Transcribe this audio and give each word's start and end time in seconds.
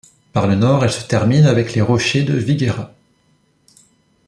Par 0.33 0.47
le 0.47 0.55
nord 0.55 0.83
elle 0.83 0.91
se 0.91 1.05
termine 1.05 1.45
avec 1.45 1.75
les 1.75 1.81
rochers 1.81 2.23
de 2.23 2.33
Viguera. 2.33 2.95